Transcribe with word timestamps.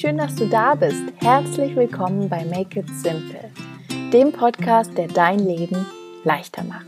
schön, 0.00 0.16
dass 0.16 0.34
du 0.34 0.46
da 0.46 0.74
bist. 0.76 1.02
Herzlich 1.16 1.76
willkommen 1.76 2.30
bei 2.30 2.42
Make 2.46 2.80
It 2.80 2.88
Simple, 2.88 3.50
dem 4.10 4.32
Podcast, 4.32 4.96
der 4.96 5.08
dein 5.08 5.40
Leben 5.40 5.84
leichter 6.24 6.64
macht. 6.64 6.86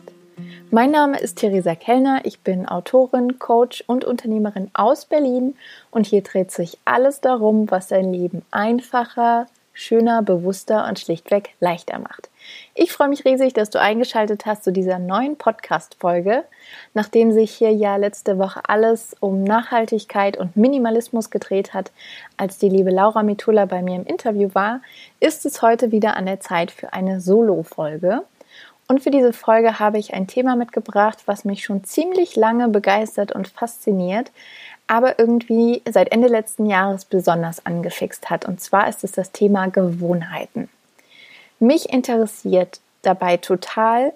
Mein 0.70 0.92
Name 0.92 1.18
ist 1.18 1.36
Theresa 1.36 1.74
Kellner, 1.74 2.22
ich 2.24 2.40
bin 2.40 2.66
Autorin, 2.66 3.38
Coach 3.38 3.84
und 3.86 4.06
Unternehmerin 4.06 4.70
aus 4.72 5.04
Berlin 5.04 5.56
und 5.90 6.06
hier 6.06 6.22
dreht 6.22 6.52
sich 6.52 6.78
alles 6.86 7.20
darum, 7.20 7.70
was 7.70 7.88
dein 7.88 8.14
Leben 8.14 8.46
einfacher, 8.50 9.46
schöner, 9.74 10.22
bewusster 10.22 10.88
und 10.88 10.98
schlichtweg 10.98 11.50
leichter 11.60 11.98
macht. 11.98 12.30
Ich 12.74 12.92
freue 12.92 13.08
mich 13.08 13.24
riesig, 13.24 13.52
dass 13.52 13.70
du 13.70 13.80
eingeschaltet 13.80 14.46
hast 14.46 14.64
zu 14.64 14.72
dieser 14.72 14.98
neuen 14.98 15.36
Podcast-Folge. 15.36 16.44
Nachdem 16.94 17.32
sich 17.32 17.52
hier 17.52 17.72
ja 17.72 17.96
letzte 17.96 18.38
Woche 18.38 18.62
alles 18.66 19.14
um 19.20 19.44
Nachhaltigkeit 19.44 20.36
und 20.38 20.56
Minimalismus 20.56 21.30
gedreht 21.30 21.74
hat, 21.74 21.92
als 22.36 22.58
die 22.58 22.68
liebe 22.68 22.90
Laura 22.90 23.22
Mitula 23.22 23.66
bei 23.66 23.82
mir 23.82 23.96
im 23.96 24.06
Interview 24.06 24.50
war, 24.54 24.80
ist 25.20 25.44
es 25.44 25.60
heute 25.62 25.92
wieder 25.92 26.16
an 26.16 26.26
der 26.26 26.40
Zeit 26.40 26.70
für 26.70 26.92
eine 26.92 27.20
Solo-Folge. 27.20 28.22
Und 28.88 29.02
für 29.02 29.10
diese 29.10 29.32
Folge 29.32 29.78
habe 29.78 29.98
ich 29.98 30.12
ein 30.12 30.26
Thema 30.26 30.56
mitgebracht, 30.56 31.22
was 31.26 31.44
mich 31.44 31.64
schon 31.64 31.84
ziemlich 31.84 32.36
lange 32.36 32.68
begeistert 32.68 33.32
und 33.32 33.48
fasziniert, 33.48 34.30
aber 34.86 35.18
irgendwie 35.18 35.82
seit 35.90 36.12
Ende 36.12 36.28
letzten 36.28 36.66
Jahres 36.66 37.04
besonders 37.06 37.64
angefixt 37.64 38.28
hat. 38.28 38.44
Und 38.44 38.60
zwar 38.60 38.88
ist 38.88 39.04
es 39.04 39.12
das 39.12 39.32
Thema 39.32 39.68
Gewohnheiten. 39.68 40.68
Mich 41.62 41.90
interessiert 41.90 42.80
dabei 43.02 43.36
total, 43.36 44.14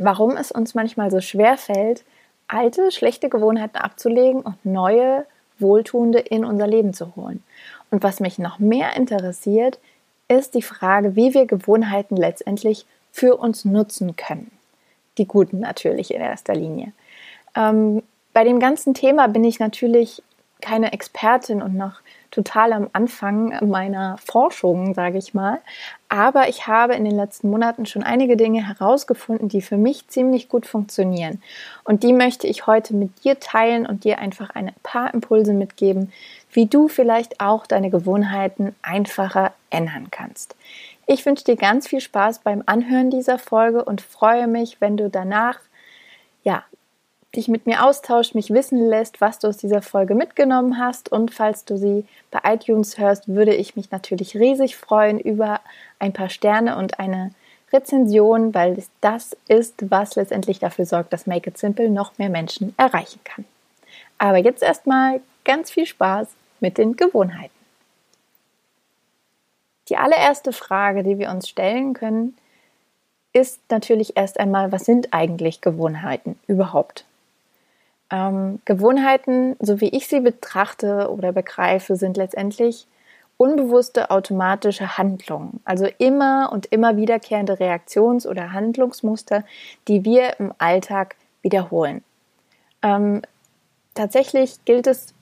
warum 0.00 0.36
es 0.36 0.50
uns 0.50 0.74
manchmal 0.74 1.08
so 1.08 1.20
schwer 1.20 1.56
fällt, 1.56 2.02
alte, 2.48 2.90
schlechte 2.90 3.28
Gewohnheiten 3.28 3.76
abzulegen 3.76 4.40
und 4.40 4.56
neue, 4.64 5.24
wohltuende 5.60 6.18
in 6.18 6.44
unser 6.44 6.66
Leben 6.66 6.94
zu 6.94 7.14
holen. 7.14 7.44
Und 7.92 8.02
was 8.02 8.18
mich 8.18 8.40
noch 8.40 8.58
mehr 8.58 8.96
interessiert, 8.96 9.78
ist 10.26 10.56
die 10.56 10.62
Frage, 10.62 11.14
wie 11.14 11.32
wir 11.32 11.46
Gewohnheiten 11.46 12.16
letztendlich 12.16 12.86
für 13.12 13.36
uns 13.36 13.64
nutzen 13.64 14.16
können. 14.16 14.50
Die 15.16 15.26
guten 15.26 15.60
natürlich 15.60 16.12
in 16.12 16.20
erster 16.20 16.56
Linie. 16.56 16.90
Ähm, 17.54 18.02
bei 18.32 18.42
dem 18.42 18.58
ganzen 18.58 18.94
Thema 18.94 19.28
bin 19.28 19.44
ich 19.44 19.60
natürlich 19.60 20.24
keine 20.60 20.92
Expertin 20.92 21.62
und 21.62 21.76
noch 21.76 22.00
total 22.30 22.72
am 22.72 22.88
Anfang 22.92 23.58
meiner 23.66 24.16
Forschung, 24.18 24.94
sage 24.94 25.18
ich 25.18 25.34
mal. 25.34 25.60
Aber 26.08 26.48
ich 26.48 26.66
habe 26.66 26.94
in 26.94 27.04
den 27.04 27.14
letzten 27.14 27.50
Monaten 27.50 27.86
schon 27.86 28.02
einige 28.02 28.36
Dinge 28.36 28.66
herausgefunden, 28.66 29.48
die 29.48 29.62
für 29.62 29.76
mich 29.76 30.08
ziemlich 30.08 30.48
gut 30.48 30.66
funktionieren. 30.66 31.42
Und 31.84 32.02
die 32.02 32.12
möchte 32.12 32.46
ich 32.46 32.66
heute 32.66 32.94
mit 32.94 33.24
dir 33.24 33.40
teilen 33.40 33.86
und 33.86 34.04
dir 34.04 34.18
einfach 34.18 34.50
ein 34.50 34.72
paar 34.82 35.12
Impulse 35.12 35.52
mitgeben, 35.52 36.12
wie 36.52 36.66
du 36.66 36.88
vielleicht 36.88 37.40
auch 37.40 37.66
deine 37.66 37.90
Gewohnheiten 37.90 38.74
einfacher 38.82 39.52
ändern 39.70 40.08
kannst. 40.10 40.56
Ich 41.06 41.24
wünsche 41.24 41.44
dir 41.44 41.56
ganz 41.56 41.88
viel 41.88 42.00
Spaß 42.00 42.40
beim 42.40 42.62
Anhören 42.66 43.10
dieser 43.10 43.38
Folge 43.38 43.84
und 43.84 44.00
freue 44.00 44.46
mich, 44.46 44.80
wenn 44.80 44.96
du 44.96 45.08
danach 45.08 45.58
ja, 46.44 46.64
dich 47.36 47.48
mit 47.48 47.66
mir 47.66 47.84
austauscht, 47.84 48.34
mich 48.34 48.50
wissen 48.50 48.88
lässt, 48.88 49.20
was 49.20 49.38
du 49.38 49.48
aus 49.48 49.58
dieser 49.58 49.82
Folge 49.82 50.14
mitgenommen 50.14 50.78
hast. 50.78 51.12
Und 51.12 51.32
falls 51.32 51.64
du 51.64 51.76
sie 51.76 52.06
bei 52.30 52.54
iTunes 52.54 52.98
hörst, 52.98 53.28
würde 53.28 53.54
ich 53.54 53.76
mich 53.76 53.90
natürlich 53.90 54.34
riesig 54.34 54.76
freuen 54.76 55.20
über 55.20 55.60
ein 55.98 56.12
paar 56.12 56.30
Sterne 56.30 56.76
und 56.76 56.98
eine 56.98 57.32
Rezension, 57.72 58.54
weil 58.54 58.82
das 59.02 59.36
ist, 59.46 59.90
was 59.90 60.16
letztendlich 60.16 60.58
dafür 60.58 60.86
sorgt, 60.86 61.12
dass 61.12 61.26
Make 61.26 61.50
It 61.50 61.58
Simple 61.58 61.90
noch 61.90 62.16
mehr 62.16 62.30
Menschen 62.30 62.74
erreichen 62.78 63.20
kann. 63.24 63.44
Aber 64.16 64.38
jetzt 64.38 64.62
erstmal 64.62 65.20
ganz 65.44 65.70
viel 65.70 65.86
Spaß 65.86 66.28
mit 66.60 66.78
den 66.78 66.96
Gewohnheiten. 66.96 67.52
Die 69.88 69.96
allererste 69.96 70.52
Frage, 70.52 71.02
die 71.02 71.18
wir 71.18 71.30
uns 71.30 71.48
stellen 71.48 71.94
können, 71.94 72.36
ist 73.32 73.60
natürlich 73.70 74.16
erst 74.16 74.40
einmal, 74.40 74.72
was 74.72 74.84
sind 74.84 75.12
eigentlich 75.12 75.60
Gewohnheiten 75.60 76.38
überhaupt? 76.46 77.04
Ähm, 78.10 78.60
Gewohnheiten, 78.64 79.56
so 79.60 79.80
wie 79.80 79.88
ich 79.88 80.08
sie 80.08 80.20
betrachte 80.20 81.10
oder 81.10 81.32
begreife, 81.32 81.96
sind 81.96 82.16
letztendlich 82.16 82.86
unbewusste 83.36 84.10
automatische 84.10 84.98
Handlungen, 84.98 85.60
also 85.64 85.86
immer 85.98 86.50
und 86.52 86.66
immer 86.66 86.96
wiederkehrende 86.96 87.60
Reaktions- 87.60 88.26
oder 88.26 88.52
Handlungsmuster, 88.52 89.44
die 89.86 90.04
wir 90.04 90.40
im 90.40 90.52
Alltag 90.58 91.16
wiederholen. 91.42 92.02
Ähm, 92.82 93.22
tatsächlich 93.94 94.64
gilt 94.64 94.86
es 94.86 95.14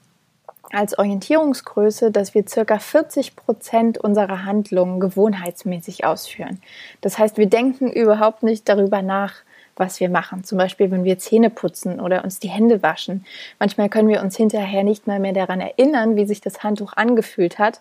als 0.72 0.98
Orientierungsgröße, 0.98 2.10
dass 2.10 2.34
wir 2.34 2.46
circa 2.48 2.78
40 2.78 3.36
Prozent 3.36 3.98
unserer 3.98 4.44
Handlungen 4.44 4.98
gewohnheitsmäßig 4.98 6.04
ausführen. 6.04 6.60
Das 7.02 7.18
heißt, 7.18 7.36
wir 7.36 7.46
denken 7.46 7.90
überhaupt 7.90 8.42
nicht 8.42 8.68
darüber 8.68 9.02
nach, 9.02 9.34
was 9.76 10.00
wir 10.00 10.08
machen. 10.08 10.44
Zum 10.44 10.58
Beispiel, 10.58 10.90
wenn 10.90 11.04
wir 11.04 11.18
Zähne 11.18 11.50
putzen 11.50 12.00
oder 12.00 12.24
uns 12.24 12.40
die 12.40 12.48
Hände 12.48 12.82
waschen. 12.82 13.24
Manchmal 13.58 13.88
können 13.88 14.08
wir 14.08 14.22
uns 14.22 14.36
hinterher 14.36 14.84
nicht 14.84 15.06
mal 15.06 15.20
mehr 15.20 15.32
daran 15.32 15.60
erinnern, 15.60 16.16
wie 16.16 16.26
sich 16.26 16.40
das 16.40 16.62
Handtuch 16.62 16.94
angefühlt 16.94 17.58
hat. 17.58 17.80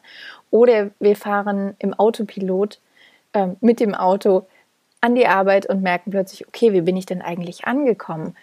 Oder 0.51 0.91
wir 0.99 1.15
fahren 1.15 1.75
im 1.79 1.93
Autopilot 1.93 2.79
äh, 3.33 3.47
mit 3.61 3.79
dem 3.79 3.95
Auto 3.95 4.45
an 5.01 5.15
die 5.15 5.27
Arbeit 5.27 5.67
und 5.67 5.81
merken 5.81 6.11
plötzlich, 6.11 6.47
okay, 6.47 6.73
wie 6.73 6.81
bin 6.81 6.97
ich 6.97 7.05
denn 7.05 7.21
eigentlich 7.21 7.65
angekommen? 7.65 8.35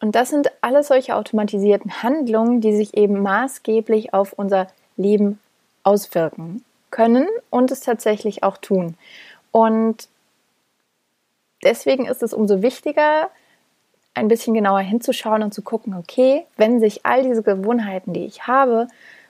Und 0.00 0.14
das 0.14 0.30
sind 0.30 0.50
alles 0.60 0.88
solche 0.88 1.14
automatisierten 1.14 2.02
Handlungen, 2.02 2.60
die 2.60 2.74
sich 2.74 2.96
eben 2.96 3.20
maßgeblich 3.22 4.12
auf 4.14 4.32
unser 4.32 4.66
Leben 4.96 5.38
auswirken 5.82 6.64
können 6.90 7.26
und 7.50 7.70
es 7.70 7.80
tatsächlich 7.80 8.42
auch 8.42 8.56
tun. 8.56 8.96
Und 9.52 10.08
deswegen 11.62 12.06
ist 12.06 12.22
es 12.22 12.32
umso 12.32 12.62
wichtiger, 12.62 13.30
ein 14.14 14.28
bisschen 14.28 14.54
genauer 14.54 14.80
hinzuschauen 14.80 15.42
und 15.42 15.54
zu 15.54 15.62
gucken, 15.62 15.94
okay, 15.94 16.44
wenn 16.56 16.80
sich 16.80 17.06
all 17.06 17.22
diese 17.22 17.42
Gewohnheiten, 17.42 18.12
die 18.12 18.24
ich 18.24 18.46
habe, 18.46 18.88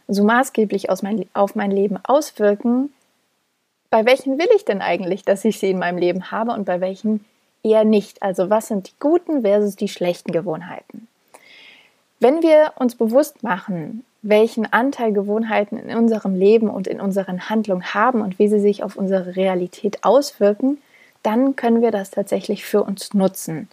so 0.08 0.24
maßgeblich 0.24 0.88
mein, 1.02 1.26
auf 1.34 1.54
mein 1.54 1.70
Leben 1.70 1.98
auswirken, 2.02 2.92
bei 3.90 4.04
welchen 4.06 4.38
will 4.38 4.48
ich 4.56 4.64
denn 4.64 4.82
eigentlich, 4.82 5.24
dass 5.24 5.44
ich 5.44 5.58
sie 5.58 5.70
in 5.70 5.78
meinem 5.78 5.98
Leben 5.98 6.30
habe 6.30 6.52
und 6.52 6.64
bei 6.64 6.80
welchen 6.80 7.24
eher 7.62 7.84
nicht? 7.84 8.22
Also 8.22 8.50
was 8.50 8.68
sind 8.68 8.88
die 8.88 8.94
guten 9.00 9.42
versus 9.42 9.76
die 9.76 9.88
schlechten 9.88 10.32
Gewohnheiten? 10.32 11.08
Wenn 12.20 12.42
wir 12.42 12.72
uns 12.76 12.94
bewusst 12.94 13.42
machen, 13.42 14.04
welchen 14.22 14.70
Anteil 14.72 15.12
Gewohnheiten 15.12 15.78
in 15.78 15.96
unserem 15.96 16.34
Leben 16.34 16.68
und 16.68 16.86
in 16.86 17.00
unseren 17.00 17.48
Handlungen 17.48 17.94
haben 17.94 18.20
und 18.20 18.38
wie 18.38 18.48
sie 18.48 18.60
sich 18.60 18.82
auf 18.82 18.96
unsere 18.96 19.36
Realität 19.36 20.04
auswirken, 20.04 20.78
dann 21.22 21.56
können 21.56 21.82
wir 21.82 21.90
das 21.90 22.10
tatsächlich 22.10 22.64
für 22.64 22.82
uns 22.82 23.14
nutzen. 23.14 23.68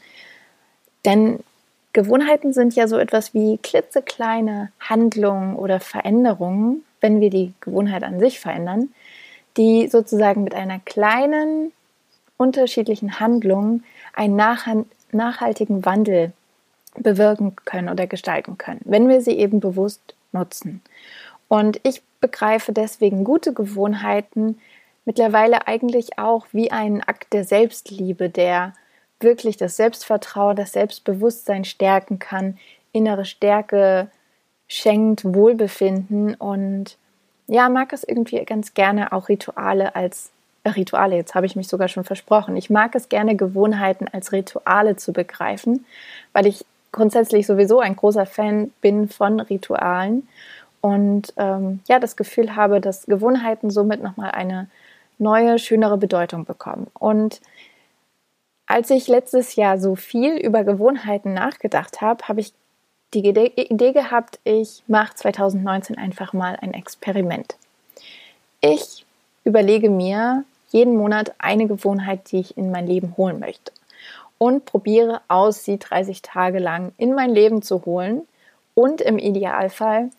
Denn 1.06 1.40
Gewohnheiten 1.94 2.54
sind 2.54 2.76
ja 2.76 2.88
so 2.88 2.98
etwas 2.98 3.34
wie 3.34 3.58
klitzekleine 3.58 4.72
Handlungen 4.80 5.56
oder 5.56 5.80
Veränderungen, 5.80 6.84
wenn 7.02 7.22
wir 7.22 7.30
die 7.30 7.54
Gewohnheit 7.62 8.04
an 8.04 8.20
sich 8.20 8.40
verändern, 8.40 8.90
die 9.56 9.88
sozusagen 9.88 10.44
mit 10.44 10.54
einer 10.54 10.80
kleinen 10.80 11.72
unterschiedlichen 12.38 13.20
Handlung 13.20 13.84
einen 14.14 14.36
nachhaltigen 14.36 15.86
Wandel 15.86 16.34
bewirken 16.96 17.56
können 17.66 17.90
oder 17.90 18.08
gestalten 18.08 18.58
können, 18.58 18.82
wenn 18.86 19.08
wir 19.08 19.22
sie 19.22 19.38
eben 19.38 19.60
bewusst 19.60 20.16
nutzen. 20.32 20.82
Und 21.48 21.80
ich 21.84 22.02
begreife 22.20 22.74
deswegen 22.74 23.24
gute 23.24 23.54
Gewohnheiten 23.54 24.60
mittlerweile 25.08 25.68
eigentlich 25.68 26.20
auch 26.20 26.46
wie 26.52 26.70
ein 26.70 27.02
Akt 27.02 27.32
der 27.32 27.46
Selbstliebe, 27.46 28.30
der 28.30 28.74
wirklich 29.22 29.56
das 29.56 29.78
Selbstvertrauen, 29.78 30.58
das 30.58 30.74
Selbstbewusstsein 30.74 31.64
stärken 31.64 32.20
kann, 32.20 32.60
innere 32.92 33.24
Stärke 33.24 34.10
schenkt, 34.68 35.24
Wohlbefinden 35.24 36.36
und 36.36 36.98
ja, 37.48 37.70
mag 37.70 37.94
es 37.94 38.04
irgendwie 38.04 38.44
ganz 38.44 38.74
gerne 38.74 39.14
auch 39.14 39.30
Rituale 39.30 39.96
als 39.96 40.32
äh, 40.66 40.72
Rituale, 40.72 41.16
jetzt 41.16 41.36
habe 41.36 41.46
ich 41.46 41.56
mich 41.56 41.70
sogar 41.70 41.88
schon 41.88 42.04
versprochen. 42.04 42.58
Ich 42.58 42.70
mag 42.70 42.94
es 42.94 43.08
gerne, 43.08 43.38
Gewohnheiten 43.38 44.10
als 44.12 44.34
Rituale 44.34 44.98
zu 44.98 45.14
begreifen, 45.14 45.86
weil 46.34 46.48
ich 46.48 46.66
grundsätzlich 46.92 47.48
sowieso 47.48 47.80
ein 47.80 47.96
großer 47.96 48.26
Fan 48.26 48.74
bin 48.82 49.08
von 49.08 49.40
Ritualen 49.40 50.28
und 50.82 51.34
ähm, 51.38 51.80
ja, 51.88 52.00
das 52.00 52.18
Gefühl 52.18 52.58
habe, 52.58 52.82
dass 52.82 53.06
Gewohnheiten 53.06 53.70
somit 53.70 54.04
nochmal 54.04 54.32
eine 54.32 54.68
neue, 55.18 55.60
schönere 55.60 55.98
Bedeutung 55.98 56.46
bekommen. 56.46 56.88
Und 56.94 57.42
als 58.66 58.90
ich 58.90 59.08
letztes 59.08 59.56
Jahr 59.56 59.80
so 59.80 59.96
viel 59.96 60.36
über 60.38 60.64
Gewohnheiten 60.64 61.34
nachgedacht 61.34 62.02
habe, 62.02 62.28
habe 62.28 62.42
ich 62.42 62.54
die 63.14 63.26
Idee 63.26 63.92
gehabt, 63.94 64.40
ich 64.44 64.84
mache 64.88 65.16
2019 65.16 65.98
einfach 65.98 66.34
mal 66.34 66.58
ein 66.62 66.74
Experiment. 66.74 67.56
Ich 68.60 69.06
überlege 69.46 69.90
mir 69.90 70.44
jeden 70.72 70.98
Monat 70.98 71.34
eine 71.38 71.68
Gewohnheit, 71.68 72.32
die 72.32 72.40
ich 72.40 72.58
in 72.58 72.70
mein 72.72 72.86
Leben 72.86 73.16
holen 73.16 73.40
möchte 73.40 73.72
und 74.38 74.66
probiere 74.66 75.22
aus, 75.28 75.64
sie 75.64 75.80
30 75.80 76.22
Tage 76.22 76.60
lang 76.60 76.92
in 76.98 77.14
mein 77.14 77.34
Leben 77.34 77.62
zu 77.62 77.86
holen 77.86 78.28
und 78.76 79.02
im 79.02 79.18
Idealfall 79.18 80.10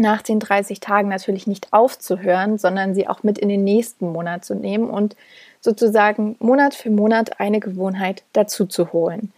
nach 0.00 0.22
den 0.22 0.40
30 0.40 0.80
Tagen 0.80 1.08
natürlich 1.08 1.46
nicht 1.46 1.72
aufzuhören, 1.72 2.58
sondern 2.58 2.94
sie 2.94 3.06
auch 3.06 3.22
mit 3.22 3.38
in 3.38 3.48
den 3.48 3.62
nächsten 3.62 4.10
Monat 4.10 4.44
zu 4.44 4.54
nehmen 4.54 4.90
und 4.90 5.14
sozusagen 5.60 6.36
Monat 6.40 6.74
für 6.74 6.90
Monat 6.90 7.38
eine 7.38 7.60
Gewohnheit 7.60 8.24
dazu 8.32 8.66
zu 8.66 8.92
holen. 8.92 9.32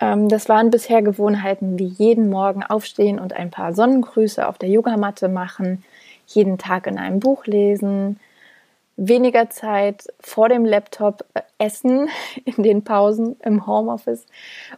Ähm, 0.00 0.28
das 0.28 0.48
waren 0.48 0.70
bisher 0.70 1.02
Gewohnheiten 1.02 1.78
wie 1.78 1.86
jeden 1.86 2.30
Morgen 2.30 2.62
aufstehen 2.62 3.18
und 3.18 3.34
ein 3.34 3.50
paar 3.50 3.74
Sonnengrüße 3.74 4.46
auf 4.46 4.58
der 4.58 4.68
Yogamatte 4.68 5.28
machen, 5.28 5.84
jeden 6.26 6.58
Tag 6.58 6.86
in 6.86 6.98
einem 6.98 7.20
Buch 7.20 7.46
lesen, 7.46 8.18
weniger 8.96 9.50
Zeit 9.50 10.06
vor 10.20 10.48
dem 10.48 10.64
Laptop 10.64 11.24
äh, 11.34 11.42
essen 11.58 12.08
in 12.44 12.62
den 12.62 12.84
Pausen 12.84 13.36
im 13.44 13.66
Homeoffice 13.66 14.26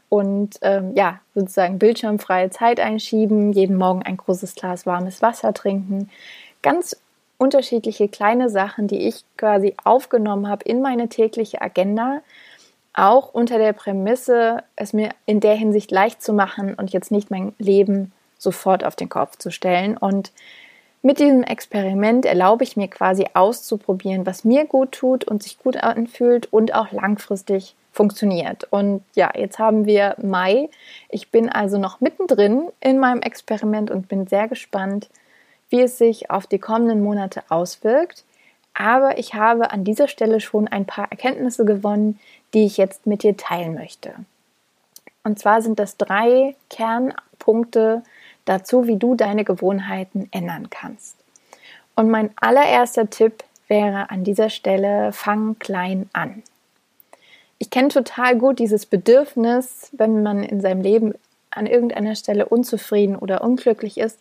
und 0.09 0.59
ähm, 0.63 0.95
ja, 0.95 1.21
sozusagen 1.35 1.79
bildschirmfreie 1.79 2.51
Zeit 2.51 2.81
einschieben, 2.81 3.53
jeden 3.53 3.77
Morgen 3.77 4.03
ein 4.03 4.17
großes 4.17 4.55
Glas 4.55 4.87
warmes 4.87 5.23
Wasser 5.23 5.55
trinken. 5.55 6.11
Ganz 6.63 6.97
unterschiedliche 7.39 8.09
kleine 8.09 8.51
Sachen, 8.51 8.89
die 8.89 9.07
ich 9.07 9.25
quasi 9.37 9.75
aufgenommen 9.85 10.49
habe 10.49 10.65
in 10.65 10.83
meine 10.83 11.09
tägliche 11.09 11.63
Agenda, 11.63 12.21
auch 12.93 13.33
unter 13.33 13.59
der 13.59 13.73
Prämisse, 13.73 14.65
es 14.75 14.93
mir 14.93 15.11
in 15.25 15.39
der 15.39 15.55
Hinsicht 15.55 15.93
leicht 15.93 16.21
zu 16.21 16.33
machen 16.33 16.75
und 16.75 16.93
jetzt 16.93 17.13
nicht 17.13 17.31
mein 17.31 17.55
Leben 17.59 18.13
sofort 18.39 18.85
auf 18.85 18.97
den 18.97 19.09
Kopf 19.09 19.37
zu 19.37 19.51
stellen 19.51 19.97
und 19.97 20.33
mit 21.03 21.21
diesem 21.21 21.43
Experiment 21.43 22.25
erlaube 22.25 22.65
ich 22.65 22.77
mir 22.77 22.89
quasi 22.89 23.27
auszuprobieren, 23.35 24.27
was 24.27 24.45
mir 24.45 24.67
gut 24.67 24.93
tut 24.93 25.25
und 25.25 25.43
sich 25.43 25.59
gut 25.59 25.77
anfühlt 25.77 26.53
und 26.53 26.75
auch 26.75 26.91
langfristig 26.91 27.75
funktioniert. 27.93 28.67
Und 28.71 29.03
ja, 29.15 29.31
jetzt 29.35 29.59
haben 29.59 29.87
wir 29.87 30.15
Mai. 30.23 30.69
Ich 31.09 31.31
bin 31.31 31.49
also 31.49 31.79
noch 31.79 32.01
mittendrin 32.01 32.69
in 32.81 32.99
meinem 32.99 33.23
Experiment 33.23 33.91
und 33.91 34.09
bin 34.09 34.27
sehr 34.27 34.49
gespannt, 34.49 35.09
wie 35.71 35.83
es 35.83 35.99
sich 35.99 36.31
auf 36.31 36.47
die 36.47 36.59
kommenden 36.59 37.03
Monate 37.03 37.43
auswirkt. 37.49 38.25
Aber 38.75 39.19
ich 39.19 39.35
habe 39.35 39.71
an 39.73 39.85
dieser 39.85 40.09
Stelle 40.09 40.41
schon 40.41 40.69
ein 40.69 40.85
paar 40.85 41.11
Erkenntnisse 41.11 41.65
gewonnen, 41.65 42.21
die 42.55 42.67
ich 42.67 42.77
jetzt 42.77 43.07
mit 43.07 43.23
dir 43.23 43.37
teilen 43.37 43.75
möchte. 43.75 44.15
Und 45.25 45.39
zwar 45.39 45.63
sind 45.63 45.79
das 45.79 45.97
drei 45.97 46.55
Kernpunkte, 46.71 48.03
dazu, 48.49 48.87
wie 48.87 48.97
du 48.97 49.15
deine 49.15 49.45
Gewohnheiten 49.45 50.29
ändern 50.33 50.71
kannst. 50.71 51.17
Und 51.95 52.11
mein 52.11 52.31
allererster 52.37 53.11
Tipp 53.11 53.45
wäre 53.67 54.11
an 54.11 54.25
dieser 54.25 54.51
Stelle, 54.51 55.13
fang 55.13 55.59
klein 55.59 56.09
an. 56.13 56.43
Ich 57.59 57.71
kenne 57.71 57.89
total 57.89 58.37
gut 58.39 58.61
dieses 58.61 58.87
Bedürfnis, 58.87 59.91
wenn 59.93 60.23
man 60.23 60.45
in 60.45 60.61
seinem 60.61 60.81
Leben 60.81 61.15
an 61.51 61.67
irgendeiner 61.67 62.15
Stelle 62.15 62.47
unzufrieden 62.47 63.17
oder 63.17 63.43
unglücklich 63.43 63.99
ist, 63.99 64.19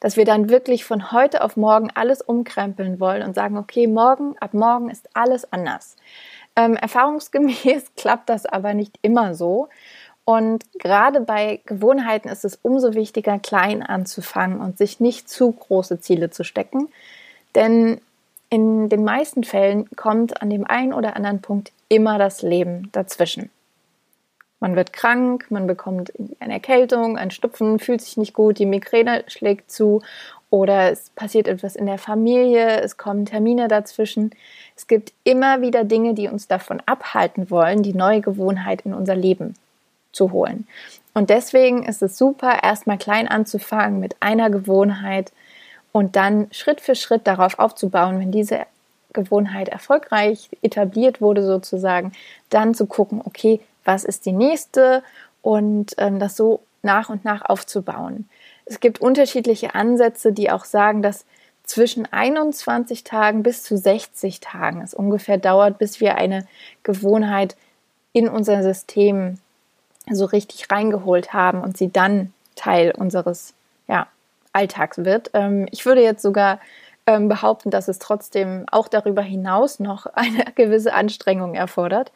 dass 0.00 0.16
wir 0.16 0.24
dann 0.24 0.50
wirklich 0.50 0.84
von 0.84 1.10
heute 1.10 1.42
auf 1.42 1.56
morgen 1.56 1.90
alles 1.94 2.22
umkrempeln 2.22 3.00
wollen 3.00 3.22
und 3.22 3.34
sagen, 3.34 3.56
okay, 3.56 3.86
morgen, 3.86 4.36
ab 4.38 4.54
morgen 4.54 4.90
ist 4.90 5.08
alles 5.14 5.52
anders. 5.52 5.96
Ähm, 6.54 6.76
erfahrungsgemäß 6.76 7.92
klappt 7.96 8.28
das 8.28 8.46
aber 8.46 8.74
nicht 8.74 8.98
immer 9.02 9.34
so. 9.34 9.68
Und 10.28 10.64
gerade 10.80 11.20
bei 11.20 11.60
Gewohnheiten 11.66 12.28
ist 12.28 12.44
es 12.44 12.58
umso 12.60 12.94
wichtiger, 12.94 13.38
klein 13.38 13.80
anzufangen 13.80 14.60
und 14.60 14.76
sich 14.76 14.98
nicht 14.98 15.28
zu 15.28 15.52
große 15.52 16.00
Ziele 16.00 16.30
zu 16.30 16.42
stecken. 16.42 16.88
Denn 17.54 18.00
in 18.50 18.88
den 18.88 19.04
meisten 19.04 19.44
Fällen 19.44 19.88
kommt 19.94 20.42
an 20.42 20.50
dem 20.50 20.66
einen 20.66 20.92
oder 20.92 21.14
anderen 21.14 21.42
Punkt 21.42 21.70
immer 21.88 22.18
das 22.18 22.42
Leben 22.42 22.90
dazwischen. 22.90 23.50
Man 24.58 24.74
wird 24.74 24.92
krank, 24.92 25.46
man 25.50 25.68
bekommt 25.68 26.12
eine 26.40 26.54
Erkältung, 26.54 27.16
ein 27.16 27.30
Stupfen, 27.30 27.78
fühlt 27.78 28.00
sich 28.00 28.16
nicht 28.16 28.32
gut, 28.32 28.58
die 28.58 28.66
Migräne 28.66 29.22
schlägt 29.28 29.70
zu 29.70 30.02
oder 30.50 30.90
es 30.90 31.10
passiert 31.10 31.46
etwas 31.46 31.76
in 31.76 31.86
der 31.86 31.98
Familie, 31.98 32.80
es 32.80 32.96
kommen 32.96 33.26
Termine 33.26 33.68
dazwischen. 33.68 34.32
Es 34.74 34.88
gibt 34.88 35.12
immer 35.22 35.60
wieder 35.60 35.84
Dinge, 35.84 36.14
die 36.14 36.26
uns 36.26 36.48
davon 36.48 36.82
abhalten 36.84 37.48
wollen, 37.48 37.84
die 37.84 37.94
neue 37.94 38.22
Gewohnheit 38.22 38.80
in 38.82 38.92
unser 38.92 39.14
Leben 39.14 39.54
zu 40.16 40.32
holen. 40.32 40.66
Und 41.14 41.30
deswegen 41.30 41.84
ist 41.84 42.02
es 42.02 42.18
super, 42.18 42.62
erstmal 42.62 42.98
klein 42.98 43.28
anzufangen 43.28 44.00
mit 44.00 44.16
einer 44.20 44.50
Gewohnheit 44.50 45.32
und 45.92 46.16
dann 46.16 46.48
Schritt 46.50 46.80
für 46.80 46.94
Schritt 46.94 47.26
darauf 47.26 47.58
aufzubauen, 47.58 48.20
wenn 48.20 48.32
diese 48.32 48.66
Gewohnheit 49.12 49.68
erfolgreich 49.68 50.50
etabliert 50.60 51.20
wurde 51.20 51.42
sozusagen, 51.42 52.12
dann 52.50 52.74
zu 52.74 52.86
gucken, 52.86 53.22
okay, 53.24 53.60
was 53.84 54.04
ist 54.04 54.26
die 54.26 54.32
nächste 54.32 55.02
und 55.40 55.94
ähm, 55.96 56.18
das 56.18 56.36
so 56.36 56.60
nach 56.82 57.08
und 57.08 57.24
nach 57.24 57.42
aufzubauen. 57.48 58.28
Es 58.66 58.80
gibt 58.80 59.00
unterschiedliche 59.00 59.74
Ansätze, 59.74 60.32
die 60.32 60.50
auch 60.50 60.64
sagen, 60.64 61.00
dass 61.00 61.24
zwischen 61.64 62.10
21 62.12 63.04
Tagen 63.04 63.42
bis 63.42 63.62
zu 63.62 63.76
60 63.76 64.40
Tagen 64.40 64.82
es 64.82 64.92
ungefähr 64.92 65.38
dauert, 65.38 65.78
bis 65.78 66.00
wir 66.00 66.16
eine 66.16 66.46
Gewohnheit 66.82 67.56
in 68.12 68.28
unser 68.28 68.62
System 68.62 69.38
so 70.10 70.24
richtig 70.24 70.70
reingeholt 70.70 71.32
haben 71.32 71.62
und 71.62 71.76
sie 71.76 71.90
dann 71.90 72.32
Teil 72.54 72.92
unseres 72.96 73.54
ja, 73.88 74.06
Alltags 74.52 74.98
wird. 74.98 75.30
Ähm, 75.34 75.66
ich 75.70 75.84
würde 75.86 76.02
jetzt 76.02 76.22
sogar 76.22 76.60
ähm, 77.06 77.28
behaupten, 77.28 77.70
dass 77.70 77.88
es 77.88 77.98
trotzdem 77.98 78.64
auch 78.70 78.88
darüber 78.88 79.22
hinaus 79.22 79.80
noch 79.80 80.06
eine 80.14 80.44
gewisse 80.54 80.92
Anstrengung 80.92 81.54
erfordert. 81.54 82.12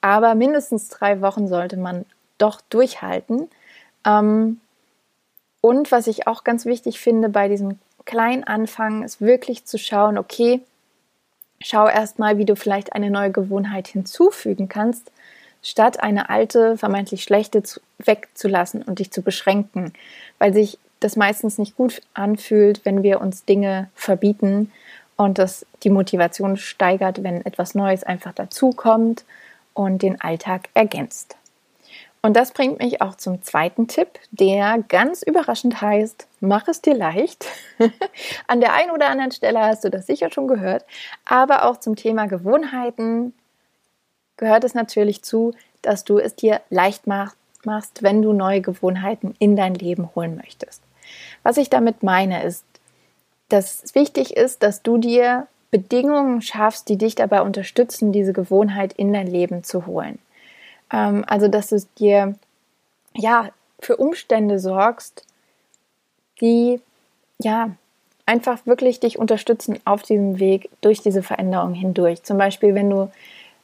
Aber 0.00 0.34
mindestens 0.34 0.88
drei 0.88 1.20
Wochen 1.20 1.48
sollte 1.48 1.76
man 1.76 2.04
doch 2.38 2.60
durchhalten. 2.68 3.48
Ähm, 4.06 4.60
und 5.60 5.90
was 5.90 6.06
ich 6.06 6.26
auch 6.26 6.44
ganz 6.44 6.64
wichtig 6.64 7.00
finde 7.00 7.28
bei 7.28 7.48
diesem 7.48 7.78
kleinen 8.04 8.44
Anfang, 8.44 9.02
ist 9.02 9.20
wirklich 9.20 9.64
zu 9.64 9.78
schauen, 9.78 10.16
okay, 10.16 10.60
schau 11.60 11.88
erstmal, 11.88 12.38
wie 12.38 12.44
du 12.44 12.54
vielleicht 12.54 12.92
eine 12.92 13.10
neue 13.10 13.32
Gewohnheit 13.32 13.88
hinzufügen 13.88 14.68
kannst, 14.68 15.10
statt 15.66 16.00
eine 16.00 16.30
alte, 16.30 16.76
vermeintlich 16.76 17.22
schlechte 17.22 17.62
wegzulassen 17.98 18.82
und 18.82 18.98
dich 18.98 19.10
zu 19.10 19.22
beschränken, 19.22 19.92
weil 20.38 20.54
sich 20.54 20.78
das 21.00 21.16
meistens 21.16 21.58
nicht 21.58 21.76
gut 21.76 22.00
anfühlt, 22.14 22.84
wenn 22.84 23.02
wir 23.02 23.20
uns 23.20 23.44
Dinge 23.44 23.90
verbieten 23.94 24.72
und 25.16 25.38
das 25.38 25.66
die 25.82 25.90
Motivation 25.90 26.56
steigert, 26.56 27.22
wenn 27.22 27.44
etwas 27.44 27.74
Neues 27.74 28.04
einfach 28.04 28.32
dazukommt 28.32 29.24
und 29.74 30.02
den 30.02 30.20
Alltag 30.20 30.68
ergänzt. 30.74 31.36
Und 32.22 32.34
das 32.34 32.50
bringt 32.50 32.80
mich 32.80 33.02
auch 33.02 33.14
zum 33.14 33.42
zweiten 33.42 33.86
Tipp, 33.86 34.08
der 34.32 34.82
ganz 34.88 35.22
überraschend 35.22 35.80
heißt, 35.80 36.26
mach 36.40 36.66
es 36.66 36.82
dir 36.82 36.94
leicht. 36.94 37.46
An 38.48 38.60
der 38.60 38.74
einen 38.74 38.90
oder 38.90 39.10
anderen 39.10 39.30
Stelle 39.30 39.60
hast 39.60 39.84
du 39.84 39.90
das 39.90 40.06
sicher 40.06 40.32
schon 40.32 40.48
gehört, 40.48 40.84
aber 41.24 41.66
auch 41.66 41.76
zum 41.76 41.94
Thema 41.94 42.26
Gewohnheiten 42.26 43.32
gehört 44.36 44.64
es 44.64 44.74
natürlich 44.74 45.22
zu, 45.22 45.54
dass 45.82 46.04
du 46.04 46.18
es 46.18 46.34
dir 46.34 46.60
leicht 46.70 47.06
machst, 47.06 48.02
wenn 48.02 48.22
du 48.22 48.32
neue 48.32 48.60
Gewohnheiten 48.60 49.34
in 49.38 49.56
dein 49.56 49.74
Leben 49.74 50.10
holen 50.14 50.36
möchtest. 50.36 50.82
Was 51.42 51.56
ich 51.56 51.70
damit 51.70 52.02
meine, 52.02 52.42
ist, 52.42 52.64
dass 53.48 53.84
es 53.84 53.94
wichtig 53.94 54.36
ist, 54.36 54.62
dass 54.62 54.82
du 54.82 54.98
dir 54.98 55.46
Bedingungen 55.70 56.42
schaffst, 56.42 56.88
die 56.88 56.96
dich 56.96 57.14
dabei 57.14 57.42
unterstützen, 57.42 58.12
diese 58.12 58.32
Gewohnheit 58.32 58.92
in 58.92 59.12
dein 59.12 59.26
Leben 59.26 59.62
zu 59.62 59.86
holen. 59.86 60.18
Ähm, 60.92 61.24
also, 61.26 61.48
dass 61.48 61.68
du 61.68 61.80
dir 61.98 62.34
ja 63.14 63.50
für 63.78 63.96
Umstände 63.96 64.58
sorgst, 64.58 65.24
die 66.40 66.80
ja 67.38 67.70
einfach 68.24 68.66
wirklich 68.66 69.00
dich 69.00 69.18
unterstützen 69.18 69.78
auf 69.84 70.02
diesem 70.02 70.38
Weg 70.40 70.70
durch 70.80 71.00
diese 71.00 71.22
Veränderung 71.22 71.74
hindurch. 71.74 72.22
Zum 72.24 72.38
Beispiel, 72.38 72.74
wenn 72.74 72.90
du 72.90 73.10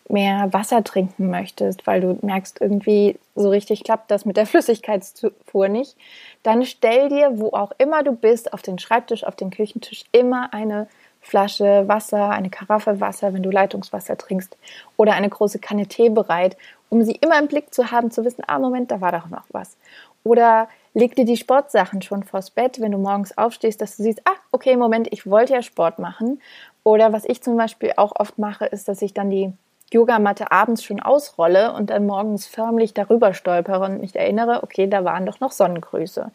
mehr 0.08 0.52
Wasser 0.52 0.84
trinken 0.84 1.30
möchtest, 1.30 1.86
weil 1.86 2.00
du 2.00 2.18
merkst, 2.22 2.60
irgendwie 2.60 3.18
so 3.34 3.48
richtig 3.50 3.84
klappt 3.84 4.10
das 4.10 4.24
mit 4.24 4.36
der 4.36 4.46
Flüssigkeitszufuhr 4.46 5.68
nicht, 5.68 5.96
dann 6.42 6.64
stell 6.64 7.08
dir, 7.08 7.38
wo 7.38 7.48
auch 7.48 7.72
immer 7.78 8.02
du 8.02 8.12
bist, 8.12 8.52
auf 8.52 8.62
den 8.62 8.78
Schreibtisch, 8.78 9.24
auf 9.24 9.36
den 9.36 9.50
Küchentisch 9.50 10.04
immer 10.12 10.52
eine 10.52 10.88
Flasche 11.20 11.86
Wasser, 11.86 12.30
eine 12.30 12.50
Karaffe 12.50 13.00
Wasser, 13.00 13.32
wenn 13.32 13.44
du 13.44 13.50
Leitungswasser 13.50 14.18
trinkst, 14.18 14.56
oder 14.96 15.12
eine 15.12 15.28
große 15.28 15.60
Kanne 15.60 15.86
Tee 15.86 16.08
bereit, 16.08 16.56
um 16.90 17.04
sie 17.04 17.12
immer 17.12 17.38
im 17.38 17.46
Blick 17.46 17.72
zu 17.72 17.92
haben, 17.92 18.10
zu 18.10 18.24
wissen, 18.24 18.42
ah, 18.46 18.58
Moment, 18.58 18.90
da 18.90 19.00
war 19.00 19.12
doch 19.12 19.28
noch 19.28 19.44
was. 19.50 19.76
Oder 20.24 20.68
leg 20.94 21.14
dir 21.14 21.24
die 21.24 21.36
Sportsachen 21.36 22.02
schon 22.02 22.24
vors 22.24 22.50
Bett, 22.50 22.80
wenn 22.80 22.92
du 22.92 22.98
morgens 22.98 23.38
aufstehst, 23.38 23.80
dass 23.80 23.96
du 23.96 24.02
siehst, 24.02 24.20
ah, 24.24 24.36
okay, 24.50 24.76
Moment, 24.76 25.08
ich 25.10 25.28
wollte 25.28 25.54
ja 25.54 25.62
Sport 25.62 25.98
machen. 25.98 26.40
Oder 26.84 27.12
was 27.12 27.24
ich 27.24 27.42
zum 27.42 27.56
Beispiel 27.56 27.92
auch 27.96 28.12
oft 28.16 28.38
mache, 28.38 28.66
ist, 28.66 28.88
dass 28.88 29.00
ich 29.00 29.14
dann 29.14 29.30
die 29.30 29.52
Yogamatte 29.92 30.50
abends 30.50 30.82
schon 30.82 31.00
ausrolle 31.00 31.72
und 31.72 31.90
dann 31.90 32.06
morgens 32.06 32.46
förmlich 32.46 32.94
darüber 32.94 33.34
stolpere 33.34 33.84
und 33.84 34.00
mich 34.00 34.14
erinnere, 34.14 34.62
okay, 34.62 34.86
da 34.86 35.04
waren 35.04 35.26
doch 35.26 35.40
noch 35.40 35.52
Sonnengrüße. 35.52 36.30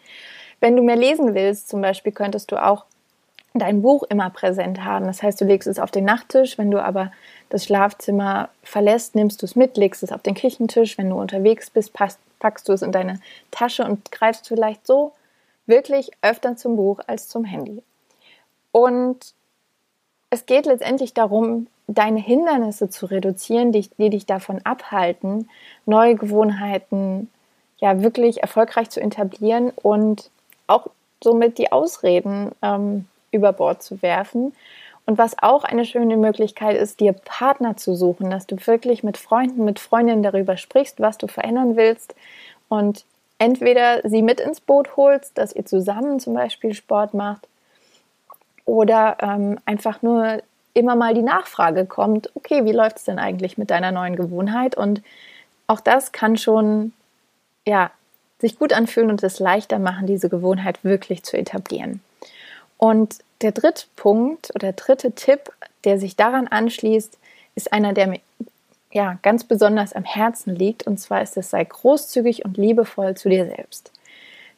Wenn 0.59 0.75
du 0.75 0.83
mehr 0.83 0.95
lesen 0.95 1.35
willst, 1.35 1.69
zum 1.69 1.81
Beispiel, 1.81 2.11
könntest 2.11 2.51
du 2.51 2.63
auch 2.63 2.85
dein 3.53 3.81
Buch 3.81 4.03
immer 4.03 4.29
präsent 4.29 4.83
haben. 4.83 5.05
Das 5.05 5.23
heißt, 5.23 5.39
du 5.41 5.45
legst 5.45 5.67
es 5.67 5.79
auf 5.79 5.91
den 5.91 6.05
Nachttisch, 6.05 6.57
wenn 6.57 6.71
du 6.71 6.81
aber 6.81 7.11
das 7.49 7.65
Schlafzimmer 7.65 8.49
verlässt, 8.63 9.15
nimmst 9.15 9.41
du 9.41 9.45
es 9.45 9.55
mit, 9.55 9.77
legst 9.77 10.03
es 10.03 10.11
auf 10.11 10.21
den 10.21 10.35
Küchentisch. 10.35 10.97
Wenn 10.97 11.09
du 11.09 11.19
unterwegs 11.19 11.69
bist, 11.69 11.93
packst 11.93 12.69
du 12.69 12.73
es 12.73 12.81
in 12.81 12.91
deine 12.91 13.19
Tasche 13.51 13.85
und 13.85 14.11
greifst 14.11 14.47
vielleicht 14.47 14.85
so 14.85 15.13
wirklich 15.65 16.11
öfter 16.21 16.55
zum 16.55 16.75
Buch 16.75 16.99
als 17.07 17.27
zum 17.27 17.45
Handy. 17.45 17.83
Und 18.71 19.33
es 20.29 20.45
geht 20.45 20.65
letztendlich 20.65 21.13
darum, 21.13 21.67
deine 21.87 22.19
Hindernisse 22.19 22.89
zu 22.89 23.05
reduzieren, 23.05 23.71
die, 23.71 23.89
die 23.97 24.09
dich 24.09 24.25
davon 24.25 24.59
abhalten, 24.63 25.49
neue 25.85 26.15
Gewohnheiten 26.15 27.29
ja 27.77 28.01
wirklich 28.01 28.41
erfolgreich 28.41 28.89
zu 28.89 29.01
etablieren 29.01 29.71
und 29.75 30.29
auch 30.67 30.87
somit 31.23 31.57
die 31.57 31.71
Ausreden 31.71 32.51
ähm, 32.61 33.05
über 33.31 33.53
Bord 33.53 33.81
zu 33.81 34.01
werfen. 34.01 34.53
Und 35.05 35.17
was 35.17 35.41
auch 35.41 35.63
eine 35.63 35.85
schöne 35.85 36.17
Möglichkeit 36.17 36.75
ist, 36.75 36.99
dir 36.99 37.13
Partner 37.13 37.77
zu 37.77 37.95
suchen, 37.95 38.29
dass 38.29 38.45
du 38.45 38.57
wirklich 38.67 39.03
mit 39.03 39.17
Freunden, 39.17 39.63
mit 39.63 39.79
Freundinnen 39.79 40.21
darüber 40.21 40.57
sprichst, 40.57 40.99
was 40.99 41.17
du 41.17 41.27
verändern 41.27 41.77
willst 41.77 42.13
und 42.67 43.05
entweder 43.39 44.01
sie 44.03 44.21
mit 44.21 44.41
ins 44.41 44.59
Boot 44.59 44.97
holst, 44.97 45.37
dass 45.37 45.55
ihr 45.55 45.65
zusammen 45.65 46.19
zum 46.19 46.33
Beispiel 46.33 46.73
Sport 46.73 47.13
macht 47.13 47.47
oder 48.65 49.17
ähm, 49.21 49.59
einfach 49.65 50.01
nur 50.01 50.41
immer 50.77 50.95
mal 50.95 51.13
die 51.13 51.23
Nachfrage 51.23 51.85
kommt, 51.85 52.29
okay, 52.35 52.63
wie 52.65 52.71
läuft 52.71 52.97
es 52.97 53.03
denn 53.03 53.19
eigentlich 53.19 53.57
mit 53.57 53.71
deiner 53.71 53.91
neuen 53.91 54.15
Gewohnheit? 54.15 54.75
Und 54.77 55.01
auch 55.65 55.79
das 55.79 56.11
kann 56.11 56.37
schon, 56.37 56.93
ja, 57.65 57.91
sich 58.39 58.59
gut 58.59 58.71
anfühlen 58.71 59.09
und 59.09 59.23
es 59.23 59.39
leichter 59.39 59.79
machen, 59.79 60.05
diese 60.05 60.29
Gewohnheit 60.29 60.83
wirklich 60.83 61.23
zu 61.23 61.37
etablieren. 61.37 62.01
Und 62.77 63.17
der 63.41 63.51
dritte 63.51 63.85
Punkt 63.95 64.51
oder 64.55 64.73
dritte 64.73 65.11
Tipp, 65.11 65.51
der 65.83 65.99
sich 65.99 66.15
daran 66.15 66.47
anschließt, 66.47 67.17
ist 67.55 67.73
einer, 67.73 67.93
der 67.93 68.07
mir 68.07 68.19
ja, 68.91 69.17
ganz 69.21 69.43
besonders 69.43 69.93
am 69.93 70.03
Herzen 70.03 70.55
liegt. 70.55 70.85
Und 70.85 70.99
zwar 70.99 71.21
ist 71.21 71.37
es, 71.37 71.49
sei 71.49 71.63
großzügig 71.63 72.45
und 72.45 72.57
liebevoll 72.57 73.15
zu 73.15 73.29
dir 73.29 73.45
selbst. 73.47 73.91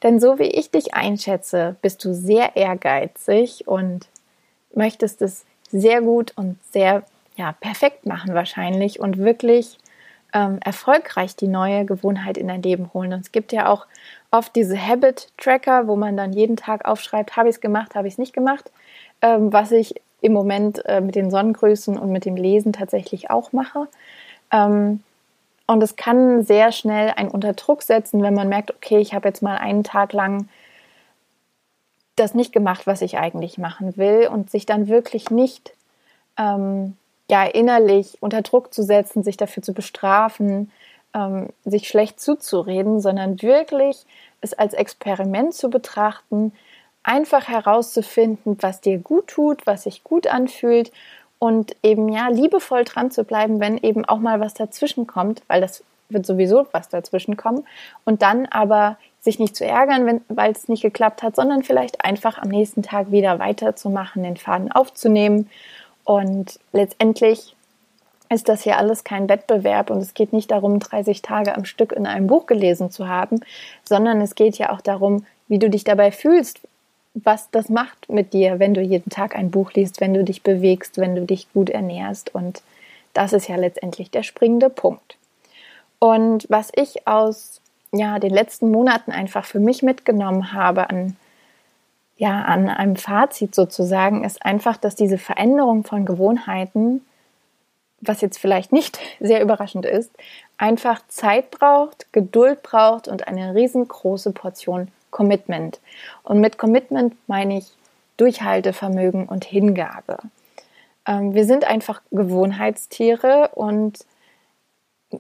Denn 0.04 0.20
so 0.20 0.40
wie 0.40 0.44
ich 0.44 0.72
dich 0.72 0.94
einschätze, 0.94 1.76
bist 1.82 2.04
du 2.06 2.14
sehr 2.14 2.56
ehrgeizig 2.56 3.68
und 3.68 4.08
möchtest 4.74 5.22
es 5.22 5.46
sehr 5.72 6.02
gut 6.02 6.34
und 6.36 6.58
sehr 6.72 7.04
ja, 7.36 7.54
perfekt 7.54 8.06
machen 8.06 8.34
wahrscheinlich 8.34 9.00
und 9.00 9.18
wirklich 9.18 9.78
ähm, 10.34 10.60
erfolgreich 10.64 11.36
die 11.36 11.48
neue 11.48 11.86
Gewohnheit 11.86 12.38
in 12.38 12.48
dein 12.48 12.62
Leben 12.62 12.92
holen. 12.94 13.14
Und 13.14 13.22
es 13.22 13.32
gibt 13.32 13.52
ja 13.52 13.68
auch 13.68 13.88
oft 14.32 14.56
diese 14.56 14.78
Habit-Tracker, 14.78 15.88
wo 15.88 15.96
man 15.96 16.18
dann 16.18 16.34
jeden 16.34 16.56
Tag 16.56 16.86
aufschreibt, 16.86 17.36
habe 17.36 17.50
ich 17.50 17.56
es 17.56 17.62
gemacht, 17.62 17.96
habe 17.96 18.08
ich 18.08 18.16
es 18.16 18.18
nicht 18.18 18.34
gemacht, 18.34 18.72
ähm, 19.22 19.52
was 19.52 19.72
ich 19.72 19.96
im 20.22 20.34
Moment 20.34 20.86
äh, 20.86 21.02
mit 21.02 21.16
den 21.16 21.32
Sonnengrüßen 21.32 21.98
und 21.98 22.12
mit 22.12 22.26
dem 22.26 22.36
Lesen 22.36 22.74
tatsächlich 22.74 23.30
auch 23.30 23.54
mache. 23.54 23.88
Ähm, 24.52 25.02
und 25.66 25.84
es 25.84 25.96
kann 25.96 26.44
sehr 26.44 26.72
schnell 26.72 27.14
einen 27.16 27.30
unter 27.30 27.54
Druck 27.54 27.84
setzen, 27.84 28.22
wenn 28.22 28.34
man 28.34 28.50
merkt, 28.50 28.72
okay, 28.72 28.98
ich 28.98 29.14
habe 29.14 29.28
jetzt 29.28 29.42
mal 29.42 29.58
einen 29.58 29.84
Tag 29.84 30.14
lang 30.14 30.50
das 32.20 32.34
nicht 32.34 32.52
gemacht, 32.52 32.88
was 32.88 33.02
ich 33.02 33.18
eigentlich 33.18 33.58
machen 33.58 33.98
will. 33.98 34.28
Und 34.28 34.52
sich 34.52 34.66
dann 34.66 34.88
wirklich 34.88 35.30
nicht 35.30 35.72
ähm, 36.38 36.96
ja 37.30 37.44
innerlich 37.44 38.18
unter 38.22 38.42
Druck 38.42 38.74
zu 38.74 38.84
setzen, 38.84 39.24
sich 39.24 39.38
dafür 39.38 39.64
zu 39.64 39.74
bestrafen, 39.74 40.72
ähm, 41.14 41.50
sich 41.66 41.88
schlecht 41.88 42.20
zuzureden, 42.20 43.02
sondern 43.02 43.42
wirklich 43.42 44.06
es 44.42 44.54
als 44.54 44.74
Experiment 44.74 45.54
zu 45.54 45.70
betrachten, 45.70 46.54
einfach 47.04 47.48
herauszufinden, 47.48 48.58
was 48.62 48.82
dir 48.82 49.00
gut 49.00 49.28
tut, 49.28 49.66
was 49.66 49.84
sich 49.84 50.04
gut 50.04 50.28
anfühlt 50.28 50.92
und 51.40 51.76
eben 51.84 52.10
ja 52.10 52.28
liebevoll 52.28 52.84
dran 52.84 53.12
zu 53.12 53.24
bleiben, 53.24 53.60
wenn 53.60 53.78
eben 53.78 54.06
auch 54.06 54.20
mal 54.20 54.40
was 54.40 54.54
dazwischen 54.54 55.08
kommt, 55.08 55.42
weil 55.48 55.62
das 55.62 55.84
wird 56.10 56.26
sowieso 56.26 56.68
was 56.72 56.90
dazwischen 56.90 57.38
kommen. 57.38 57.66
Und 58.04 58.22
dann 58.22 58.46
aber 58.48 58.98
sich 59.22 59.40
nicht 59.40 59.56
zu 59.56 59.66
ärgern, 59.66 60.22
weil 60.30 60.52
es 60.52 60.70
nicht 60.70 60.82
geklappt 60.82 61.24
hat, 61.24 61.36
sondern 61.36 61.64
vielleicht 61.64 62.04
einfach 62.04 62.38
am 62.38 62.50
nächsten 62.50 62.84
Tag 62.84 63.12
wieder 63.12 63.40
weiterzumachen, 63.40 64.24
den 64.24 64.38
Faden 64.38 64.72
aufzunehmen 64.72 65.50
und 66.10 66.60
letztendlich 66.72 67.56
ist 68.30 68.50
das 68.50 68.64
hier 68.64 68.78
alles 68.78 69.04
kein 69.04 69.30
Wettbewerb 69.30 69.90
und 69.90 70.00
es 70.00 70.14
geht 70.14 70.34
nicht 70.34 70.50
darum, 70.52 70.80
30 70.80 71.22
Tage 71.22 71.56
am 71.56 71.66
Stück 71.66 71.92
in 71.92 72.08
einem 72.08 72.28
Buch 72.28 72.46
gelesen 72.48 72.92
zu 72.92 73.08
haben, 73.08 73.42
sondern 73.84 74.22
es 74.22 74.36
geht 74.36 74.58
ja 74.58 74.72
auch 74.72 74.82
darum, 74.82 75.26
wie 75.48 75.60
du 75.60 75.70
dich 75.70 75.84
dabei 75.84 76.12
fühlst, 76.12 76.62
was 77.16 77.50
das 77.52 77.70
macht 77.70 78.10
mit 78.10 78.34
dir, 78.34 78.60
wenn 78.60 78.74
du 78.74 78.82
jeden 78.82 79.10
Tag 79.10 79.36
ein 79.36 79.52
Buch 79.52 79.74
liest, 79.74 80.00
wenn 80.00 80.14
du 80.14 80.24
dich 80.24 80.44
bewegst, 80.44 80.98
wenn 80.98 81.16
du 81.16 81.26
dich 81.26 81.52
gut 81.54 81.70
ernährst. 81.70 82.34
Und 82.34 82.62
das 83.14 83.34
ist 83.34 83.48
ja 83.48 83.56
letztendlich 83.56 84.12
der 84.12 84.24
springende 84.24 84.70
Punkt. 84.70 85.18
Und 85.98 86.46
was 86.50 86.72
ich 86.76 87.08
aus 87.08 87.62
ja, 87.92 88.20
den 88.20 88.34
letzten 88.34 88.72
Monaten 88.72 89.12
einfach 89.12 89.46
für 89.46 89.60
mich 89.60 89.84
mitgenommen 89.84 90.54
habe 90.54 90.90
an, 90.90 91.16
ja, 92.18 92.42
an 92.44 92.70
einem 92.70 92.96
Fazit 92.96 93.56
sozusagen, 93.56 94.24
ist 94.24 94.46
einfach, 94.46 94.78
dass 94.78 94.96
diese 94.96 95.18
Veränderung 95.18 95.84
von 95.84 96.06
Gewohnheiten 96.06 97.02
was 98.02 98.22
jetzt 98.22 98.38
vielleicht 98.38 98.72
nicht 98.72 99.00
sehr 99.20 99.42
überraschend 99.42 99.86
ist, 99.86 100.12
einfach 100.58 101.02
Zeit 101.08 101.52
braucht, 101.52 102.12
Geduld 102.12 102.64
braucht 102.64 103.08
und 103.08 103.28
eine 103.28 103.56
riesengroße 103.56 104.32
Portion 104.32 104.90
Commitment. 105.12 105.80
Und 106.24 106.40
mit 106.40 106.58
Commitment 106.58 107.16
meine 107.28 107.58
ich 107.58 107.66
Durchhaltevermögen 108.18 109.28
und 109.28 109.46
Hingabe. 109.46 110.18
Ähm, 111.08 111.34
wir 111.34 111.46
sind 111.46 111.66
einfach 111.66 112.02
Gewohnheitstiere 112.12 113.50
und 113.56 114.06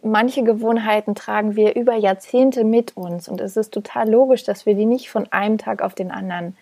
manche 0.03 0.43
Gewohnheiten 0.43 1.15
tragen 1.15 1.55
wir 1.55 1.75
über 1.75 1.96
Jahrzehnte 1.96 2.63
mit 2.63 2.96
uns. 2.96 3.27
Und 3.27 3.41
es 3.41 3.58
ist 3.58 3.74
total 3.74 4.10
logisch, 4.10 4.43
dass 4.43 4.65
wir 4.65 4.75
die 4.75 4.86
nicht 4.86 5.10
von 5.10 5.31
einem 5.31 5.58
Tag 5.58 5.81
auf 5.81 5.96
den 5.96 6.12
anderen 6.12 6.55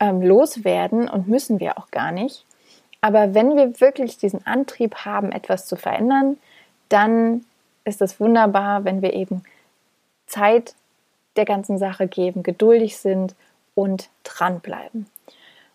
ähm, 0.00 0.22
loswerden 0.22 1.08
und 1.08 1.28
müssen 1.28 1.60
wir 1.60 1.78
auch 1.78 1.90
gar 1.90 2.12
nicht. 2.12 2.44
Aber 3.00 3.34
wenn 3.34 3.56
wir 3.56 3.80
wirklich 3.80 4.18
diesen 4.18 4.46
Antrieb 4.46 5.04
haben, 5.04 5.30
etwas 5.30 5.66
zu 5.66 5.76
verändern, 5.76 6.38
dann 6.88 7.44
ist 7.84 8.00
es 8.00 8.18
wunderbar, 8.18 8.84
wenn 8.84 9.02
wir 9.02 9.12
eben 9.12 9.42
Zeit 10.26 10.74
der 11.36 11.44
ganzen 11.44 11.78
Sache 11.78 12.06
geben, 12.06 12.42
geduldig 12.42 12.96
sind 12.96 13.34
und 13.74 14.08
dranbleiben. 14.22 15.06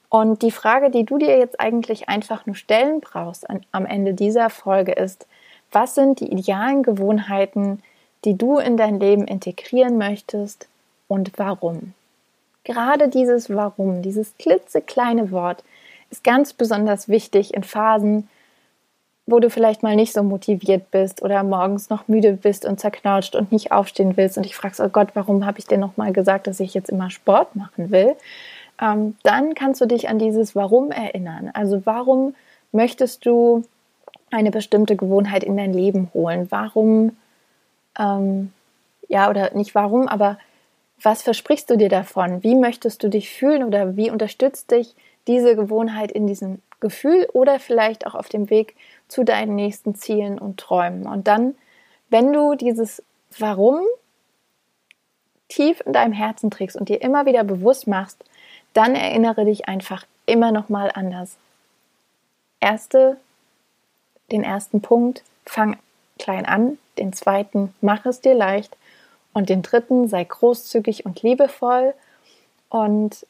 Und 0.09 0.41
die 0.41 0.51
Frage, 0.51 0.89
die 0.89 1.05
du 1.05 1.19
dir 1.19 1.37
jetzt 1.37 1.59
eigentlich 1.59 2.09
einfach 2.09 2.45
nur 2.45 2.55
stellen 2.55 2.99
brauchst 2.99 3.47
an, 3.47 3.61
am 3.71 3.85
Ende 3.85 4.15
dieser 4.15 4.49
Folge 4.49 4.93
ist, 4.93 5.27
was 5.71 5.95
sind 5.95 6.19
die 6.19 6.31
idealen 6.31 6.83
Gewohnheiten, 6.83 7.81
die 8.25 8.37
du 8.37 8.57
in 8.57 8.77
dein 8.77 8.99
Leben 8.99 9.25
integrieren 9.25 9.97
möchtest 9.97 10.67
und 11.07 11.31
warum? 11.37 11.93
Gerade 12.63 13.07
dieses 13.07 13.49
Warum, 13.49 14.01
dieses 14.01 14.37
klitzekleine 14.37 15.31
Wort, 15.31 15.63
ist 16.11 16.23
ganz 16.23 16.53
besonders 16.53 17.07
wichtig 17.07 17.53
in 17.53 17.63
Phasen, 17.63 18.27
wo 19.25 19.39
du 19.39 19.49
vielleicht 19.49 19.83
mal 19.83 19.95
nicht 19.95 20.13
so 20.13 20.23
motiviert 20.23 20.91
bist 20.91 21.21
oder 21.21 21.43
morgens 21.43 21.89
noch 21.89 22.07
müde 22.07 22.33
bist 22.33 22.65
und 22.65 22.79
zerknautscht 22.79 23.35
und 23.35 23.51
nicht 23.51 23.71
aufstehen 23.71 24.17
willst 24.17 24.37
und 24.37 24.43
dich 24.43 24.55
fragst, 24.55 24.79
oh 24.79 24.89
Gott, 24.89 25.09
warum 25.13 25.45
habe 25.45 25.59
ich 25.59 25.67
dir 25.67 25.77
noch 25.77 25.97
mal 25.97 26.11
gesagt, 26.11 26.47
dass 26.47 26.59
ich 26.59 26.73
jetzt 26.73 26.89
immer 26.89 27.09
Sport 27.09 27.55
machen 27.55 27.91
will? 27.91 28.15
Ähm, 28.81 29.15
dann 29.23 29.53
kannst 29.55 29.81
du 29.81 29.85
dich 29.85 30.09
an 30.09 30.19
dieses 30.19 30.55
Warum 30.55 30.91
erinnern. 30.91 31.51
Also 31.53 31.85
warum 31.85 32.33
möchtest 32.71 33.25
du 33.25 33.63
eine 34.31 34.51
bestimmte 34.51 34.95
Gewohnheit 34.95 35.43
in 35.43 35.57
dein 35.57 35.73
Leben 35.73 36.09
holen? 36.13 36.47
Warum, 36.49 37.17
ähm, 37.97 38.53
ja, 39.07 39.29
oder 39.29 39.53
nicht 39.53 39.75
warum, 39.75 40.07
aber 40.07 40.37
was 41.01 41.21
versprichst 41.21 41.69
du 41.69 41.77
dir 41.77 41.89
davon? 41.89 42.43
Wie 42.43 42.55
möchtest 42.55 43.03
du 43.03 43.09
dich 43.09 43.29
fühlen 43.29 43.63
oder 43.63 43.95
wie 43.95 44.11
unterstützt 44.11 44.71
dich 44.71 44.95
diese 45.27 45.55
Gewohnheit 45.55 46.11
in 46.11 46.27
diesem 46.27 46.61
Gefühl 46.79 47.27
oder 47.33 47.59
vielleicht 47.59 48.07
auch 48.07 48.15
auf 48.15 48.29
dem 48.29 48.49
Weg 48.49 48.75
zu 49.07 49.23
deinen 49.23 49.55
nächsten 49.55 49.95
Zielen 49.95 50.39
und 50.39 50.59
Träumen. 50.59 51.07
Und 51.07 51.27
dann, 51.27 51.55
wenn 52.09 52.31
du 52.31 52.55
dieses 52.55 53.03
Warum 53.37 53.81
tief 55.49 55.81
in 55.85 55.93
deinem 55.93 56.13
Herzen 56.13 56.51
trägst 56.51 56.75
und 56.75 56.89
dir 56.89 57.01
immer 57.01 57.25
wieder 57.25 57.43
bewusst 57.43 57.87
machst, 57.87 58.23
dann 58.73 58.95
erinnere 58.95 59.45
dich 59.45 59.67
einfach 59.67 60.05
immer 60.25 60.51
noch 60.51 60.69
mal 60.69 60.91
an 60.93 61.27
erste, 62.59 63.17
den 64.31 64.43
ersten 64.43 64.81
Punkt, 64.81 65.23
fang 65.45 65.77
klein 66.17 66.45
an, 66.45 66.77
den 66.97 67.13
zweiten, 67.13 67.73
mach 67.81 68.05
es 68.05 68.21
dir 68.21 68.33
leicht 68.33 68.77
und 69.33 69.49
den 69.49 69.61
dritten, 69.61 70.07
sei 70.07 70.23
großzügig 70.23 71.05
und 71.05 71.21
liebevoll 71.21 71.93
und 72.69 73.25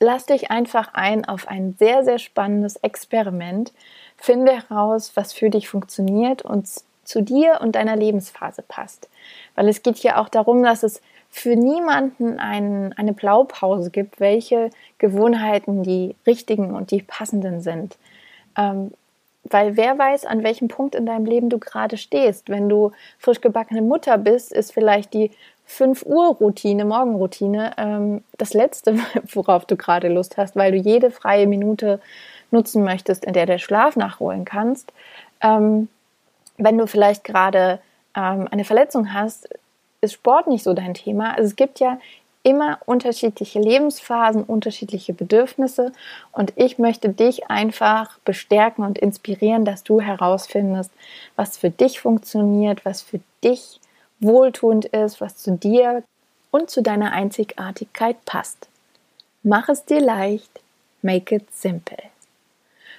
lass 0.00 0.26
dich 0.26 0.50
einfach 0.50 0.94
ein 0.94 1.24
auf 1.24 1.48
ein 1.48 1.76
sehr, 1.78 2.04
sehr 2.04 2.18
spannendes 2.18 2.76
Experiment. 2.76 3.72
Finde 4.16 4.52
heraus, 4.52 5.12
was 5.14 5.32
für 5.32 5.50
dich 5.50 5.68
funktioniert 5.68 6.42
und 6.42 6.68
zu 7.04 7.22
dir 7.22 7.60
und 7.60 7.76
deiner 7.76 7.96
Lebensphase 7.96 8.62
passt. 8.62 9.08
Weil 9.54 9.68
es 9.68 9.82
geht 9.82 9.96
hier 9.96 10.18
auch 10.18 10.28
darum, 10.28 10.62
dass 10.62 10.82
es 10.82 11.00
für 11.30 11.56
niemanden 11.56 12.38
ein, 12.38 12.92
eine 12.96 13.12
Blaupause 13.12 13.90
gibt, 13.90 14.20
welche 14.20 14.70
Gewohnheiten 14.98 15.82
die 15.82 16.14
richtigen 16.26 16.74
und 16.74 16.90
die 16.90 17.02
passenden 17.02 17.60
sind. 17.60 17.96
Ähm, 18.56 18.92
weil 19.44 19.76
wer 19.76 19.98
weiß, 19.98 20.24
an 20.24 20.42
welchem 20.42 20.68
Punkt 20.68 20.94
in 20.94 21.06
deinem 21.06 21.26
Leben 21.26 21.50
du 21.50 21.58
gerade 21.58 21.96
stehst. 21.96 22.48
Wenn 22.48 22.68
du 22.68 22.92
frisch 23.18 23.40
gebackene 23.40 23.82
Mutter 23.82 24.18
bist, 24.18 24.52
ist 24.52 24.72
vielleicht 24.72 25.12
die 25.14 25.30
5 25.66 26.04
Uhr 26.06 26.28
Routine, 26.36 26.84
Morgenroutine, 26.84 27.72
ähm, 27.76 28.22
das 28.38 28.54
Letzte, 28.54 28.98
worauf 29.32 29.66
du 29.66 29.76
gerade 29.76 30.08
Lust 30.08 30.36
hast, 30.36 30.56
weil 30.56 30.72
du 30.72 30.78
jede 30.78 31.10
freie 31.10 31.46
Minute 31.46 32.00
nutzen 32.50 32.84
möchtest, 32.84 33.24
in 33.24 33.32
der 33.32 33.46
du 33.46 33.58
Schlaf 33.58 33.96
nachholen 33.96 34.44
kannst. 34.44 34.92
Ähm, 35.40 35.88
wenn 36.56 36.78
du 36.78 36.86
vielleicht 36.86 37.24
gerade 37.24 37.80
ähm, 38.16 38.48
eine 38.50 38.64
Verletzung 38.64 39.12
hast, 39.12 39.48
ist 40.00 40.12
Sport 40.12 40.46
nicht 40.46 40.62
so 40.62 40.74
dein 40.74 40.94
Thema. 40.94 41.32
Also 41.32 41.48
es 41.48 41.56
gibt 41.56 41.80
ja 41.80 41.98
immer 42.44 42.78
unterschiedliche 42.84 43.58
Lebensphasen, 43.58 44.44
unterschiedliche 44.44 45.14
Bedürfnisse 45.14 45.92
und 46.30 46.52
ich 46.56 46.78
möchte 46.78 47.08
dich 47.08 47.50
einfach 47.50 48.18
bestärken 48.24 48.84
und 48.84 48.98
inspirieren, 48.98 49.64
dass 49.64 49.82
du 49.82 50.00
herausfindest, 50.00 50.92
was 51.36 51.56
für 51.56 51.70
dich 51.70 52.00
funktioniert, 52.00 52.84
was 52.84 53.02
für 53.02 53.20
dich 53.42 53.80
wohltuend 54.20 54.84
ist, 54.84 55.20
was 55.20 55.38
zu 55.38 55.52
dir 55.56 56.04
und 56.50 56.70
zu 56.70 56.82
deiner 56.82 57.12
Einzigartigkeit 57.12 58.24
passt. 58.26 58.68
Mach 59.42 59.68
es 59.68 59.86
dir 59.86 60.00
leicht, 60.00 60.60
make 61.02 61.34
it 61.34 61.50
simple. 61.52 61.98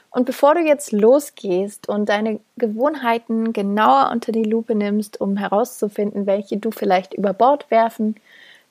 Und 0.09 0.25
bevor 0.25 0.55
du 0.55 0.61
jetzt 0.61 0.91
losgehst 0.91 1.87
und 1.89 2.09
deine 2.09 2.39
Gewohnheiten 2.57 3.53
genauer 3.53 4.09
unter 4.11 4.31
die 4.31 4.43
Lupe 4.43 4.73
nimmst, 4.73 5.19
um 5.19 5.37
herauszufinden, 5.37 6.25
welche 6.25 6.57
du 6.57 6.71
vielleicht 6.71 7.13
über 7.13 7.33
Bord 7.33 7.69
werfen 7.69 8.15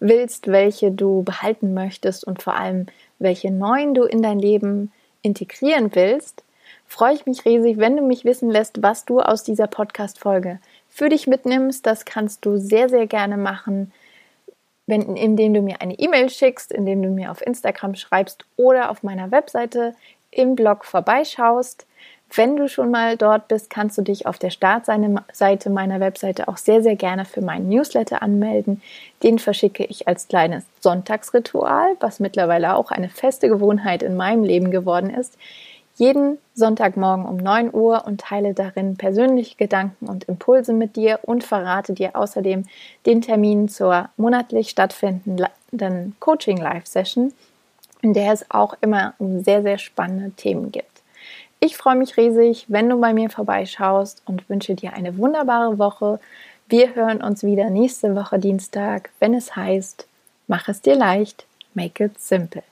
willst, 0.04 0.48
welche 0.48 0.90
du 0.90 1.22
behalten 1.22 1.74
möchtest 1.74 2.24
und 2.24 2.42
vor 2.42 2.54
allem 2.54 2.86
welche 3.18 3.50
neuen 3.50 3.94
du 3.94 4.04
in 4.04 4.22
dein 4.22 4.38
Leben 4.38 4.92
integrieren 5.22 5.94
willst, 5.94 6.44
freue 6.86 7.14
ich 7.14 7.26
mich 7.26 7.44
riesig, 7.44 7.78
wenn 7.78 7.96
du 7.96 8.02
mich 8.02 8.24
wissen 8.24 8.50
lässt, 8.50 8.82
was 8.82 9.04
du 9.04 9.20
aus 9.20 9.42
dieser 9.42 9.66
Podcast-Folge 9.66 10.60
für 10.88 11.08
dich 11.08 11.26
mitnimmst. 11.26 11.86
Das 11.86 12.04
kannst 12.04 12.44
du 12.44 12.58
sehr, 12.58 12.88
sehr 12.88 13.06
gerne 13.06 13.36
machen, 13.36 13.92
wenn, 14.86 15.16
indem 15.16 15.54
du 15.54 15.62
mir 15.62 15.80
eine 15.80 15.98
E-Mail 15.98 16.28
schickst, 16.28 16.70
indem 16.70 17.02
du 17.02 17.08
mir 17.08 17.30
auf 17.30 17.44
Instagram 17.44 17.94
schreibst 17.94 18.44
oder 18.56 18.90
auf 18.90 19.02
meiner 19.02 19.30
Webseite 19.30 19.94
im 20.30 20.54
Blog 20.54 20.84
vorbeischaust. 20.84 21.86
Wenn 22.36 22.56
du 22.56 22.68
schon 22.68 22.90
mal 22.90 23.16
dort 23.16 23.46
bist, 23.46 23.70
kannst 23.70 23.96
du 23.96 24.02
dich 24.02 24.26
auf 24.26 24.40
der 24.40 24.50
Startseite 24.50 25.70
meiner 25.70 26.00
Webseite 26.00 26.48
auch 26.48 26.56
sehr, 26.56 26.82
sehr 26.82 26.96
gerne 26.96 27.24
für 27.26 27.40
meinen 27.40 27.68
Newsletter 27.68 28.22
anmelden. 28.22 28.82
Den 29.22 29.38
verschicke 29.38 29.84
ich 29.84 30.08
als 30.08 30.26
kleines 30.26 30.64
Sonntagsritual, 30.80 31.94
was 32.00 32.18
mittlerweile 32.18 32.74
auch 32.74 32.90
eine 32.90 33.08
feste 33.08 33.48
Gewohnheit 33.48 34.02
in 34.02 34.16
meinem 34.16 34.42
Leben 34.42 34.72
geworden 34.72 35.10
ist. 35.10 35.38
Jeden 35.94 36.38
Sonntagmorgen 36.56 37.24
um 37.24 37.36
9 37.36 37.72
Uhr 37.72 38.04
und 38.04 38.20
teile 38.20 38.52
darin 38.52 38.96
persönliche 38.96 39.54
Gedanken 39.54 40.08
und 40.08 40.24
Impulse 40.24 40.72
mit 40.72 40.96
dir 40.96 41.20
und 41.22 41.44
verrate 41.44 41.92
dir 41.92 42.16
außerdem 42.16 42.64
den 43.06 43.22
Termin 43.22 43.68
zur 43.68 44.08
monatlich 44.16 44.70
stattfindenden 44.70 46.16
Coaching 46.18 46.56
Live 46.56 46.88
Session, 46.88 47.32
in 48.02 48.12
der 48.12 48.32
es 48.32 48.50
auch 48.50 48.74
immer 48.80 49.14
sehr, 49.20 49.62
sehr 49.62 49.78
spannende 49.78 50.32
Themen 50.32 50.72
gibt. 50.72 50.93
Ich 51.64 51.78
freue 51.78 51.96
mich 51.96 52.18
riesig, 52.18 52.66
wenn 52.68 52.90
du 52.90 53.00
bei 53.00 53.14
mir 53.14 53.30
vorbeischaust 53.30 54.20
und 54.26 54.50
wünsche 54.50 54.74
dir 54.74 54.92
eine 54.92 55.16
wunderbare 55.16 55.78
Woche. 55.78 56.20
Wir 56.68 56.94
hören 56.94 57.22
uns 57.22 57.42
wieder 57.42 57.70
nächste 57.70 58.14
Woche 58.14 58.38
Dienstag, 58.38 59.08
wenn 59.18 59.32
es 59.32 59.56
heißt, 59.56 60.06
mach 60.46 60.68
es 60.68 60.82
dir 60.82 60.94
leicht, 60.94 61.46
make 61.72 62.04
it 62.04 62.20
simple. 62.20 62.62